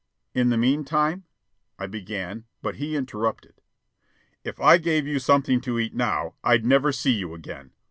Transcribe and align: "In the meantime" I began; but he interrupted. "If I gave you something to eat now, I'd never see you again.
"In 0.33 0.49
the 0.49 0.57
meantime" 0.57 1.25
I 1.77 1.85
began; 1.85 2.45
but 2.63 2.77
he 2.77 2.95
interrupted. 2.95 3.61
"If 4.43 4.59
I 4.59 4.79
gave 4.79 5.05
you 5.05 5.19
something 5.19 5.61
to 5.61 5.77
eat 5.77 5.93
now, 5.93 6.33
I'd 6.43 6.65
never 6.65 6.91
see 6.91 7.11
you 7.13 7.35
again. 7.35 7.73